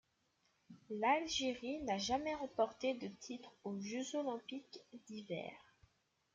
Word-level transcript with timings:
L'Algérie 0.89 1.77
n'a 1.83 1.99
jamais 1.99 2.33
remporté 2.33 2.95
de 2.95 3.07
titre 3.19 3.51
aux 3.63 3.79
Jeux 3.79 4.15
olympiques 4.15 4.79
d'hiver. 5.05 5.53